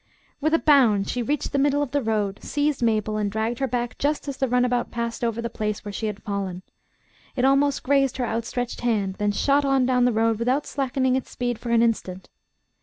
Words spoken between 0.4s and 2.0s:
With a bound she reached the middle of